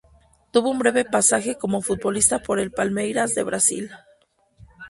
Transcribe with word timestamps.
Tuvo 0.49 0.71
un 0.71 0.79
breve 0.79 1.05
pasaje 1.05 1.59
como 1.59 1.83
futbolista 1.83 2.39
por 2.39 2.59
el 2.59 2.71
Palmeiras 2.71 3.35
de 3.35 3.43
Brasil. 3.43 3.91